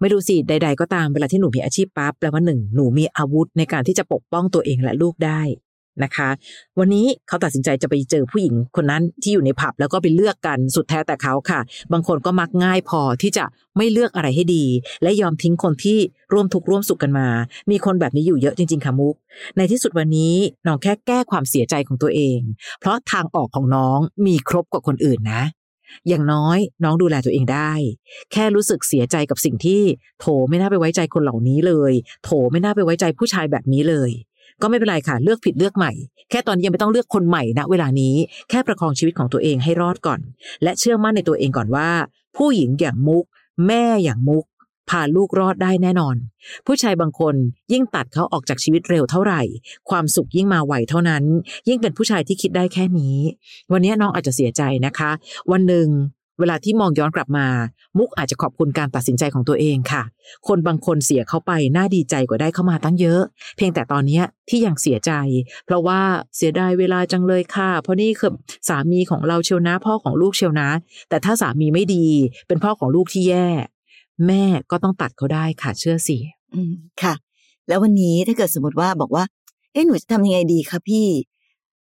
[0.00, 5.42] ไม่รู้สิใด ๆ ก็ตามเวลาที่หนูมีอาชีพปั๊บแปลว่าหนึ่งหนูมีอาวุธในการที่จะปกป้องตัวเองและลูกได้
[6.02, 6.28] นะคะ
[6.78, 11.60] วันนี้เขาตัดสินใจจะไปเจอผู้หญิงคนนั้นที่อยู่ในผับแล้วก็ไปเลือกกันสุดแท้แต่เขาค่ะ
[11.92, 13.44] บางคนก็มักง่ายพอที่จะ
[13.76, 14.64] ไม่เลือกอะไรให้ดี
[15.02, 15.98] และยอมทิ้งคนที่
[16.32, 17.28] ร่วมทุกข์ร่วมสุขกันมา
[17.70, 19.14] มีคนแบบนี้อยู่เยอะจริงๆค่ะมุก
[19.56, 20.34] ในที่สุดวันนี้
[20.66, 22.38] น้องแค่แก้ความเสียใจของตัวเอง
[22.80, 25.42] เพราะทางออกของน้องมีครบกว่าคนอื่นนะ
[26.08, 27.72] อย่างน้อยน้องดูแลตัวเองได้
[28.32, 29.82] แค่รู้สึกเสียใจกับสิ่งที่
[30.20, 31.92] โถไม่น่าไปไว้ใจคนเหล่านี้เลย
[32.24, 34.10] โถไม่น่าไปไว้ใจผู้ชายแบบนี้เลย
[34.62, 35.92] ก็ไม่เป็นไรค่ะ เลือกผิดเลือกใหม่
[36.30, 38.14] แค่ตอนนี้ยังไม่ต้องเลือกคนใหม่ณเวลานี้
[38.50, 40.20] แค่ประคองชีวิตของตัวเองให้รอดก่อน
[40.62, 41.90] และเชื่อมั่นในตัวเองก่อนว่า
[42.36, 43.24] ผู้หญิงอย่างมุก
[43.66, 44.44] แม่อย่างมุก
[44.90, 46.16] พาลูกรอดได้แน่นอน
[46.66, 47.34] ผู้ชายบางคน
[47.72, 49.42] ยิ่งตัดเขาออกจากชีวิตเร็วเท่าไหร่
[49.90, 51.24] ความสุขยิ่งมาไวเท่านั้น
[51.68, 53.16] ยิ่งเป็นผู้ชายที่คิดได้แค่นี้
[53.72, 55.10] วันนี้น้องอาจจะเสียใจนะคะ
[55.50, 55.88] วันหนึ่ง
[56.40, 57.46] เวลาที่มองย้อนกลับมา
[57.98, 60.02] มุกอาจจะขอบคุณการตัดสินใจของตัวเองค่ะ
[60.48, 63.20] คนบางคนเสียเขาไปน่าดีใจกว่าได้เข้ามาตั้งเยอะ
[63.56, 65.12] เพียงแต่ตอนนี้ที่ยังเสียใจ
[65.66, 66.00] เพราะว่า
[66.36, 68.32] เสียดายเวลาจังเลยค่ะ เพราะนี่คือ
[68.68, 70.70] สามีของเราเชียวนะพ่อของลูกเชียวนะ
[71.08, 72.06] แต่ถ้าสามีไม่ดี
[72.48, 73.48] เป็นพ่อของลูกที่แย่
[74.26, 76.16] แม่ก็ต้องตัดเขาได้ค่ะเชื่อสิ
[76.54, 76.72] อืม
[77.02, 77.14] ค่ะ
[77.68, 79.24] แล้ววันนี้ถ้าเกิดสมมติว่าบอกว่า
[79.72, 81.06] เอ๊ะหนูจะทำยังไงดีคะพี่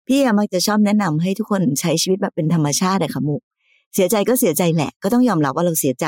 [0.07, 3.43] พี่อะมักจะชอบแนะนำให้ทุกคนใช้ชีวิตแบบเป็นธรรมชาติอะค่ะมุก
[3.95, 6.07] เสียใจก็เสียใจแหละ ก็ต้องยอมรับว่าเราเสียใจ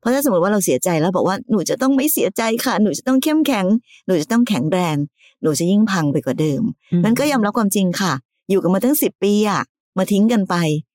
[0.00, 3.66] เพราะถ้าสมมติว่าเราเสียใจแล้วบอกว่าหนูจะต้องไม่เสียใจค่ะ หนูจะต้องเข้มแข็ง
[4.06, 4.96] หนูจะต้องแข็งแรง
[5.42, 6.62] หนูจะยิ่งพังไปกว่าเดิม
[7.04, 8.12] มันก็ยอมรับความจริงค่ะ
[8.50, 9.62] อยู่กันมาตั้งสิบปีอะ
[9.98, 10.54] มาทิ้งกันไป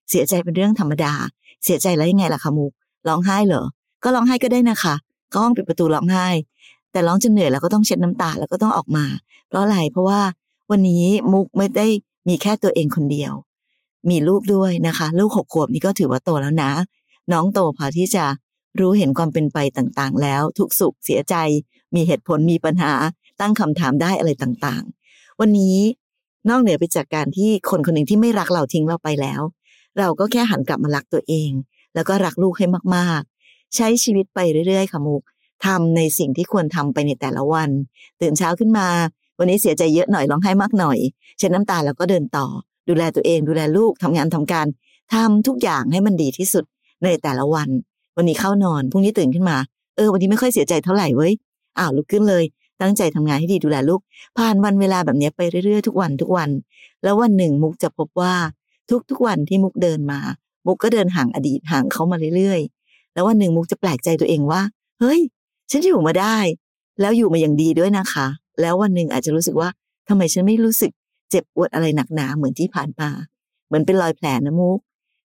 [0.09, 1.13] เสียใจเป็นเรื่องธรรมดา
[1.63, 2.71] เสียใจแล้วยังไงล่ะคะมุก
[3.07, 3.63] ร้องไห้เหรอ
[4.03, 4.95] ก็ร้องไห้ก็ได้นะคะ
[5.31, 6.27] ก็ห้องปิดประตูร้องไห้
[6.91, 9.05] แต่ร้องจนเหนื่อยแล้วก็ต้องเช็ดน้ำตาแล้วก็ต้องออกมา
[9.47, 10.21] เพราะอะไรเพราะว่า
[10.71, 11.87] วันนี้มุกไม่ได้
[12.27, 13.33] มีแค่ตัวเองคนเดียว
[14.09, 16.71] มีลูกด้วยนะคะ ลูกหกขวบนี่ก็ถือว่าโตแล้วนะ
[17.31, 18.25] น้องโตพอที่จะ
[18.79, 21.35] รู้เห็นความเป็นไปต่างๆ แล้ว ทุกสุขเสียใจ
[21.95, 22.93] มีเหตุผลมีปัญหา
[23.39, 25.77] ตั้งคำถามได้อะไรต่างๆ วันนี้
[26.49, 29.41] นอกเหนือไปจากการที่คนคนหนึ่งที่ไม่รักเราทิ้งเราไปแล้ว
[29.97, 31.51] เราก็แค่หันกลับมารักตัวเอง
[31.93, 33.38] แล้วก็รักลูกให้มากๆ
[33.75, 35.21] ใช้ชีวิตไปเรื่อยๆค่ะมุก
[35.65, 37.69] ทำในสิ่งที่ควรทำไปในแต่ละวัน
[38.21, 38.87] ตื่นเช้าขึ้นมา
[39.39, 40.97] วันนี้เสียใจเยอะหน่อยร้องไห้มากหน่อย
[41.37, 42.47] เช็ดน้ำตาแล้วก็เดินต่อ
[42.89, 44.67] ดูแลตัวเองดูแลลูกทำงานทำการ
[45.13, 46.63] ทำทุกอย่างให้มันดีที่สุด
[47.03, 47.69] ในแต่ละวัน
[48.17, 49.57] วันนี้เข้านอนพรุ่งนี้ตื่นขึ้นมา
[49.95, 51.33] เออ วันนี้ไม่ค่อยเสียใจเท่าไหร่เว้ย
[51.77, 52.43] อ้าวลุกขึ้นเลย
[52.81, 54.01] ตั้งใจทำงานให้ดีดูแลลูก
[54.37, 56.49] ผ่านวันเวลาแบบนี้ไปเรื่อยๆทุกวันทุกวัน
[57.03, 58.33] แล้ววันหนึ่งมุกจะพบว่า
[59.09, 60.19] ทุกๆวันที่มุกเดินมา
[60.65, 62.78] มุกก็เดินห่างอดีตห่างเขามาเรื่อยๆ
[63.13, 64.61] แล้ววันหนึ่งมุกจะแปลกใจตัวเองว่า
[64.99, 65.19] เฮ้ย
[65.71, 66.37] ฉันอยู่มาได้
[66.99, 68.27] แล้วอยู่มาอย่างดีด้วยนะคะ
[68.61, 69.69] แล้ววันหนึ่งอาจจะรู้สึกว่า
[70.07, 70.91] ทำไมฉันไม่รู้สึก
[71.31, 73.09] เจ็บปวดอะไรหนักหนาเหมือนที่ผ่านมา
[73.67, 74.79] เหมือนเป็นรอยแผลนะมุก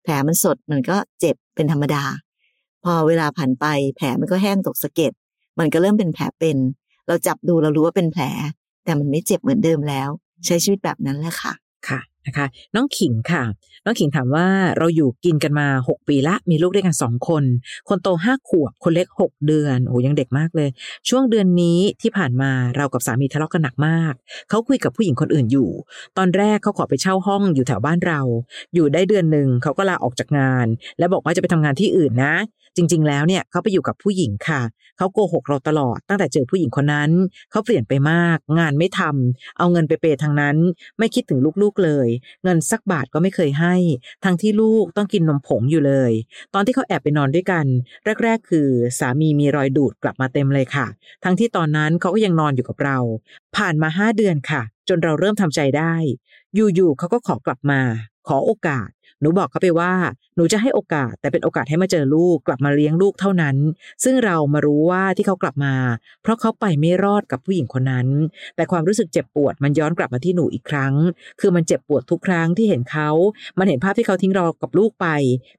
[0.03, 2.03] แผลมันสดมันก็เจ็บเป็นธรรมดา
[2.84, 5.12] พอเวลาผ่านไป แผลมันก็แห้งตกสะเก็ด
[5.60, 6.57] มันก็เริ่มเป็นแผลเป็น
[7.07, 8.23] เราจับดูเรารู้ว่าเป็นแผล
[8.84, 10.10] แต่มันไม่เจ็บเหมือนเดิมแล้ว
[10.45, 11.53] ใช้ชีวิตแบบนั้นแหละค่ะ
[11.88, 13.43] ค่ะ นะคะ น้องขิงค่ะ
[13.86, 17.43] น้องขิงถามว่าเราอยู่กินกันมา 6 ปีละมีลูกด้วยกันสองคน
[17.89, 20.69] คนโตห้าขวบคนเล็ก 6 เดือนโอ้ยังเด็กมากเลย
[21.10, 24.13] ช่วงเดือนนี้ที่ผ่านมาเรากับสามีทะเลาะกันหนักมาก
[24.49, 25.69] เขาคุยกับผู้หญิงคนอื่นอยู่
[26.17, 28.21] ตอนแรกเขาขอไปเช่าห้องอยู่แถวบ้านเรา
[28.73, 30.67] อยู่ได้เดือนหนึ่งเขาก็ลาออกจากงาน
[30.99, 32.36] แล้วบอกว่าจะไปทำงานที่อื่นนะ
[32.75, 34.62] จริง ๆ แล้วเนี่ยเขาไปอยู่กับผู้หญิงค่ะ
[34.97, 37.12] เขาโกหกเราตลอด ตั้งแต่เจอผู้หญิงคนนั้น
[37.51, 40.57] เขาเปลี่ยนไปมาก งานไม่ทำเอาเงินไปเปย์ทางนั้น
[40.99, 42.07] ไม่คิดถึงลูกๆเลย
[42.43, 43.75] เงินสักบาทก็ไม่เคยให้
[44.23, 46.12] ทั้งที่ลูกต้องกินนมผงอยู่เลย
[46.53, 47.65] ตอนที่เขาแอบไปนอนด้วยกัน
[48.23, 48.67] แรก ๆ คือ
[48.99, 50.88] สามีมีรอยดูดกลับมาเต็มเลยค่ะ
[51.23, 52.97] ทั้งที่ตอนนั้นเขาก็ยังนอนอยู่กับเรา
[53.57, 55.93] ผ่านมาห้าเดือนค่ะ จนเราเริ่มทำใจได้
[56.55, 57.81] อยู่ๆเขาก็ขอกลับมา
[58.27, 58.89] ขอโอกาส
[59.21, 59.93] หนูบอกเขาไปว่า
[60.36, 63.55] หนูจะให้โอกาสแต่เป็นโอกาสให้มาเจอลูกกลับมาเลี้ยงลูกเท่านั้น
[64.03, 65.73] ซึ่งเรามารู้ว่าที่เขากลับมา
[66.21, 68.07] เพราะเขาไปไม่รอดกับผู้หญิงคนนั้น
[68.55, 70.93] แต่ความรู้สึกเจ็บปวดมันย้อนกลับมาที่หนูอีกครั้ง
[71.39, 73.10] คือมันเจ็บปวดทุกครั้งที่เห็นเขา
[73.60, 75.07] มันเห็นภาพที่เขาทิ้งเรากับลูกไป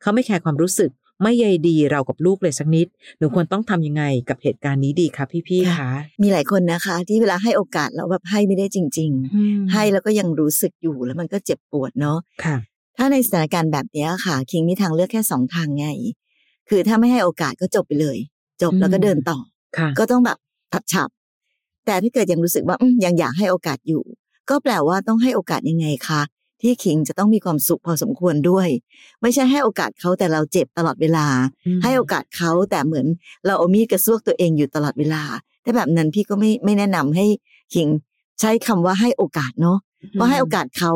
[0.03, 0.91] เขาไม่แคร์ความรู้สึก
[1.23, 2.87] ไม่ใยดีเรากับลูกเลยสักนิด
[3.19, 5.91] หนูควรต้องทำยังไงกับเหตุการณ์นี้ดีคะพี่ๆคะ
[6.23, 12.57] มีหลายคนนะคะ ที่เวลาให้โอกาสแล้วแบบให้ไม่ได้จริงอืมๆให้แล้วก็ยังรู้สึกอยู่แล้วมันก็เจ็บปวดเนาะค่ะ
[12.97, 15.87] ถ้าในสถานการณ์แบบเนี้ยค่ะ คิงมีทางเลือกแค่สองทางไง
[16.69, 18.19] คือถ้าไม่ให้โอกาสก็จบไปเลย
[18.63, 19.39] จบแล้วก็อืมเดินต่อ
[19.77, 20.39] ค่ะก็ต้องแบบ
[20.73, 21.09] ตัดฉับ
[21.87, 24.03] แต่ถ้าเกิดยังรู้สึกว่าอืมยังอยากให้โอกาสอยู่
[24.51, 26.23] ก็แปลว่าต้องให้โอกาสยังไงคะ
[26.61, 28.69] ที่คิงจะต้องมีความสุขพอสมควรด้วย
[29.23, 31.27] ไม่ใช่ให้โอกาสเขาแต่เราเจ็บตลอดเวลา
[31.67, 33.07] อืมให้โอกาสเขาแต่เหมือน
[33.47, 35.23] เราเอามีดกระซวกตัวเองอยู่ตลอดเวลา
[35.63, 37.27] แต่แบบนั้นพี่ก็ไม่ไม่แนะนำให้
[37.75, 37.89] คิง
[38.41, 39.79] ใช้คำว่าให้โอกาสเนาะ
[40.13, 40.93] เพราะให้โอกาสเขา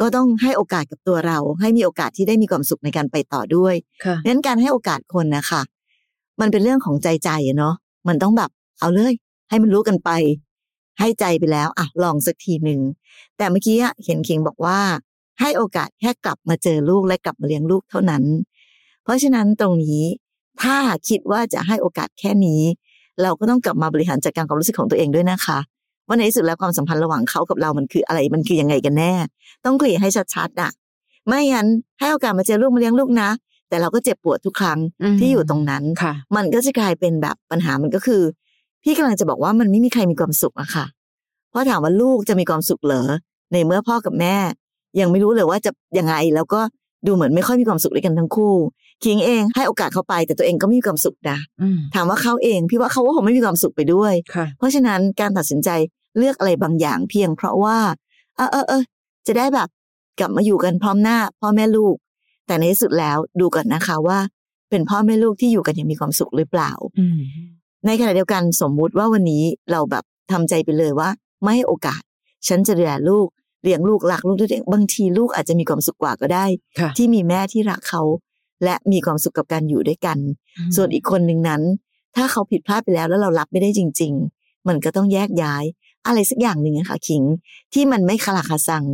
[0.00, 5.62] ก็ต้องให้โอกาสกับตัวเรา ให้มีโอกาสที่ได้มีความสุขในการไปต่อด้วยค่ะเพราะฉะนั้นการให้โอกาสคนนะคะ
[6.40, 7.74] มันเป็นเรื่องของใจใจอะเนาะ
[8.08, 9.12] มันต้องแบบเอาเลย
[9.48, 10.10] ให้มันรู้กันไป
[10.98, 12.80] ให้ใจไปแล้วอะลองสักทีหนึ่ง
[13.36, 14.78] แต่เมื่อกี้อะเห็นคิงบอกว่า
[15.40, 18.24] ให้โอกาสแค่กลับมาเจอลูกและกลับมาเลี้ยงลูกเท่านั้น
[19.02, 20.04] เพราะฉะนั้นตรงนี้
[20.62, 20.76] ถ้า
[21.08, 22.62] คิดว่าจะให้โอกาสแค่นี้
[23.22, 25.58] เราก็ต้องกลับมาบริหารจัดการความรู้สึกของตัวเองด้วยนะคะ
[26.08, 29.12] ว่าในที่สุดแล้วความสัมพันธ์ระหว่างเขากับเรามันคืออะไรมันคือยังไงกันแน่
[29.64, 30.70] ต้องคุยให้ชัดๆอะ
[31.26, 31.66] ไม่งั้น
[31.98, 33.30] ให้โอกาสมาเจอลูกมาเลี้ยงลูกนะ
[33.68, 38.22] แต่เราก็เจ็บปวดทุกครั้งอืมที่อยู่ตรงนั้นค่ะมันก็จะกลายเป็นแบบปัญหามันก็คือ
[38.82, 40.84] พี่กำลังจะบอกว่ามันไม่มีใครมีความสุขอะค่ะ
[41.50, 43.08] เพราะถามว่าลูกจะมีความสุขเหรอ
[43.52, 44.36] ในเมื่อพ่อกับแม่
[45.00, 46.60] ยังไม่รู้เลยว่าจะยังไงแล้วก็
[47.06, 48.54] ดูเหมือนไม่ค่อยมีความสุขด้วยกันทั้งคู่
[49.04, 55.68] คิงเองให้โอกาสเขาไป แต่ตัวเองก็ไม่มีความสุขนะอืมถามว่าเขาเอง พี่ว่าเขาก็คงไม่มีความสุขไปด้วยค่ะเพราะฉะนั้นการตัดสินใจ
[56.18, 57.78] เลือกอะไรบางอย่างเพียงเพราะว่า
[58.36, 58.82] เออเออเออ
[59.26, 59.68] จะได้แบบ
[60.18, 61.96] กลับมาอยู่กันพร้อมหน้าพ่อแม่ลูก
[62.46, 64.18] แต่ในที่สุดแล้วดูก่อนนะคะว่า
[64.70, 67.20] เป็นพ่อแม่ลูกที่อยู่กันอย่างมีความสุขหรือเปล่าอืม
[67.86, 71.08] ในขณะเดียวกันสมมุติว่าวันนี้เราแบบทำใจไปเลยว่า
[71.42, 72.02] ไม่ให้โอกาส
[72.48, 73.28] ฉันจะดูแลลูก
[73.62, 76.46] เลี้ยงลูกรักลูกด้วยตัวเองบางทีลูกอาจจะมีความสุขกว่าก็ได้
[76.80, 78.02] ค่ะที่มีแม่ที่รักเขา
[78.64, 80.18] และมีความสุขกับการอยู่ด้วยกัน
[80.76, 81.62] ส่วนอีกคนหนึ่งนั้น
[82.16, 85.64] ถ้าเขาผิดพลาดไปแล้วแล้วเรารับไม่ได้จริง ๆ มันก็ต้องแยกย้าย
[86.06, 87.22] อะไรสักอย่างหนึ่งอะค่ะคิง
[87.74, 88.84] ที่มันไม่คาราคาซัง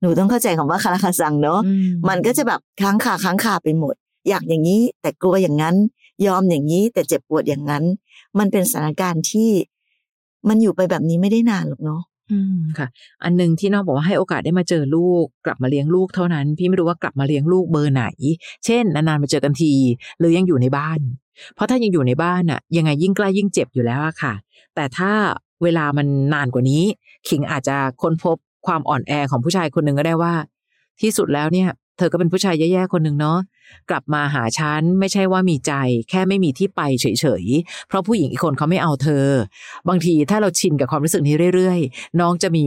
[0.00, 1.72] หนูต้องเข้าใจคำว่าคาราคาซังเนาะอื
[2.08, 3.94] มันก็จะแบบค้างคาค้างคาไปหมด
[4.28, 5.76] อยากอย่างนี้แต่กลัวอย่างนั้น
[6.26, 7.84] ยอมอย่างนี้แต่เจ็บปวดอย่างนั้น
[8.38, 9.50] มันเป็นสถานการณ์ที่
[10.48, 12.88] มันอยู่ไปแบบนี้ไม่ได้นานหรอกเนาะอืมค่ะ
[13.22, 18.04] อันหนึ่งที่น้องบอกว่าให้โอกาสได้มาเจอลูก กลับมาเลี้ยงลูกเท่านั้น พี่ไม่รู้ว่ากลับมาเลี้ยงลูกเบอร์ไหน
[18.64, 19.72] เช่นนานๆมาเจอกันที
[20.18, 21.00] หรือยังอยู่ในบ้าน
[21.54, 24.34] เพราะถ้ายังอยู่ในบ้านอะยังไงยิ่งใกล้ยิ่งเจ็บอยู่แล้วอะค่ะ
[24.74, 25.12] แต่ถ้า
[25.62, 26.84] เวลามันนานกว่านี้
[27.28, 30.34] ขิงอาจจะค้นพบความอ่อนแอของผู้ชายคนหนึ่งก็ได้ว่า
[31.00, 33.38] ที่สุดแล้วเนี่ย เธอก็เป็นผู้ชายแย่ๆคนหนึ่งเนาะ
[33.90, 35.72] กลับมาหาฉันไม่ใช่ว่ามีใจ
[36.10, 37.06] แค่ไม่มีที่ไปเฉ
[37.42, 39.26] ยๆ เพราะผู้หญิงอีกคนเขาไม่เอาเธอ
[39.88, 42.66] บางทีถ้าเราชินกับความรู้สึกนี้เรื่อยๆ น้องจะมี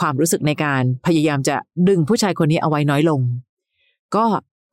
[0.00, 1.56] ความรู้สึกในการพยายามจะ
[1.88, 3.20] ดึงผู้ชายคนนี้เอาไว้น้อยลง
[4.16, 4.24] ก็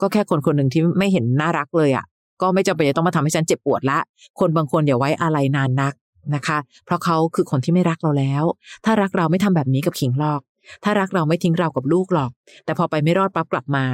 [0.01, 2.05] ก็แค่คนคนหนึ่งที่ไม่เห็นน่ารักเลยอะ่ะ
[2.41, 3.99] ก็ไม่จำเป็นจะต้องมาทำให้ฉันเจ็บปวดละ
[4.39, 5.93] คนบางคนอย่าไว้อะไรนานนัก
[6.35, 8.43] นะคะ เพราะเขาคือคนที่ไม่รักเราแล้ว
[8.85, 10.41] ถ้ารักเราไม่ทำแบบนี้กับขิงหรอก
[10.83, 12.31] ถ้ารักเราไม่ทิ้งเรากับลูกหรอก
[12.65, 13.85] แต่พอไปไม่รอดปั๊บกลับมา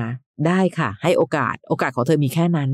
[0.47, 2.71] ได้ค่ะ ให้โอกาส โอกาสของเธอมีแค่นั้น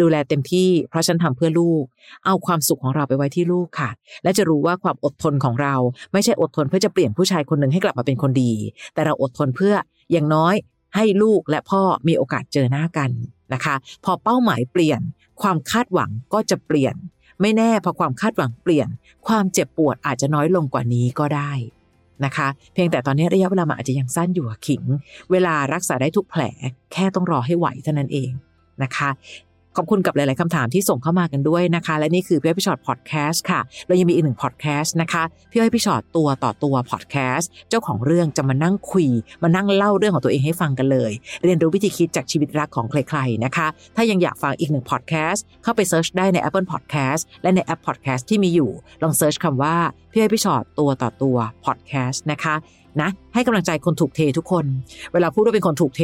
[0.00, 1.84] ดูแลเต็มที่ เพราะฉันทำเพื่อลูก
[2.26, 3.90] เอาความสุขของเราไปไว้ที่ลูกค่ะ
[4.22, 5.74] และจะรู้ว่าความอดทนของเรา
[6.12, 8.52] ไม่ใช่อดทนเพื่อจะเปลี่ยนผู้ชายคนหนึ่งให้กลับมาเป็นคนดี
[8.94, 9.74] แต่เราอดทนเพื่อ
[10.12, 10.54] อย่างน้อย
[10.96, 13.10] ให้ลูกและพ่อมีโอกาสเจอหน้ากัน
[13.52, 15.00] นะคะ พอเป้าหมายเปลี่ยน
[15.42, 16.94] ความคาดหวังก็จะเปลี่ยน
[17.40, 18.88] ไม่แน่พอความคาดหวังเปลี่ยน
[19.26, 21.52] ความเจ็บปวดอาจจะน้อยลงกว่านี้ก็ได้
[22.24, 24.82] นะคะ เพียงแต่ตอนนี้ระยะเวลามันอาจจะยังสั้นอยู่ขิง
[25.30, 26.42] เวลารักษาได้ทุกแผล
[26.92, 28.30] แค่ต้องรอให้ไหวเท่านั้นเอง
[28.82, 29.10] นะคะ
[29.76, 39.08] ขอบคุณกับหลาย ๆคำถามที่ส่งเข้ามากันด้วยนะคะ และนี่คือพี่อ้อยพี่ชอตพอดแคสต์ค่ะ เรายังมีอีกหนึ่งพอดแคสต์นะคะ พี่อ้อยพี่ชอตตัวต่อตัวพอดแคสต์เจ้าของเรื่องจะมานั่งคุย
[39.42, 41.12] มานั่งเล่าเรื่องของตัวเองให้ฟังกันเลย
[41.44, 48.70] เรียนรู้วิธีคิดจากชีวิตรักของใคร ๆ นะคะ ถ้ายังอยากฟังอีกหนึ่งพอดแคสต์เข้าไป search ได้ใน Apple Podcast และในแอปพอดแคสต์ที่มีอยู่
[49.02, 49.76] ลอง search คำว่า
[50.12, 52.56] พี่อ้อยพี่ฉอดตัวต่อตัวพอดแคสต์นะคะ
[53.02, 54.64] นะให้กำลังใจคนถูกเททุกคน
[55.12, 56.02] เวลาพูดว่าเป็นคนถูกเท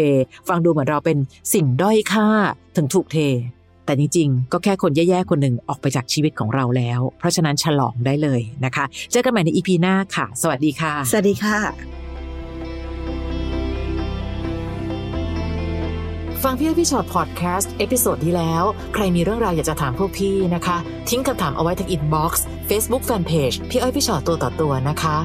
[0.48, 1.18] ฟังดูเหมือนเราเป็น
[1.54, 2.26] สิ่งด้อยค่า
[2.76, 3.18] ถึงถูกเท
[3.90, 11.59] แต่จริงๆ ก็แค่คนแย่ๆ คนหนึ่งออกไปจากชีวิตของเราแล้ว เพราะฉะนั้นฉลองได้เลยนะคะ เจอกันใหม่ใน EP หน้าค่ะ สวัสดีค่ะ สวัสดีค่ะ
[16.42, 20.76] ฟังพี่อ้อยพี่ฉอดพอดแคสต์ episode ที่แล้ว ใครมีเรื่องราวอยากจะถามพวกพี่นะคะ
[21.09, 25.16] ทิ้งคำถามเอาไว้ที่ inbox Facebook fanpage พี่อ้อยพี่ฉอดตัวต่อตัวนะคะ